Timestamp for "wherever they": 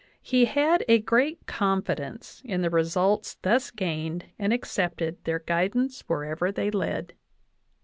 6.07-6.71